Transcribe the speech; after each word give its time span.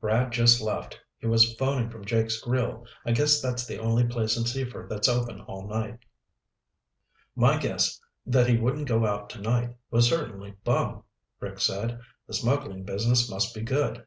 "Brad 0.00 0.30
just 0.30 0.60
left. 0.60 1.00
He 1.18 1.26
was 1.26 1.56
phoning 1.56 1.90
from 1.90 2.04
Jake's 2.04 2.40
Grill. 2.40 2.86
I 3.04 3.10
guess 3.10 3.40
that's 3.42 3.66
the 3.66 3.78
only 3.78 4.06
place 4.06 4.36
in 4.36 4.44
Seaford 4.46 4.88
that's 4.88 5.08
open 5.08 5.40
all 5.40 5.66
night." 5.66 5.98
"My 7.34 7.58
guess 7.58 8.00
that 8.24 8.46
he 8.48 8.56
wouldn't 8.58 8.86
go 8.86 9.04
out 9.04 9.28
tonight 9.28 9.74
was 9.90 10.08
certainly 10.08 10.52
bum," 10.62 11.02
Rick 11.40 11.58
said. 11.58 11.98
"The 12.28 12.34
smuggling 12.34 12.84
business 12.84 13.28
must 13.28 13.56
be 13.56 13.62
good. 13.62 14.00